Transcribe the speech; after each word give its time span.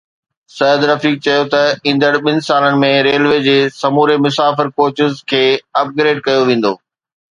سعد 0.57 0.79
رفيق 0.91 1.15
چيو 1.27 1.43
ته 1.51 1.61
ايندڙ 1.91 2.09
ٻن 2.25 2.39
سالن 2.47 2.79
۾ 2.85 2.91
ريلوي 3.11 3.39
جي 3.47 3.57
سموري 3.79 4.19
مسافر 4.27 4.75
ڪوچز 4.79 5.23
کي 5.33 5.45
اپ 5.81 5.97
گريڊ 5.99 6.25
ڪيو 6.29 6.41
ويندو 6.47 6.73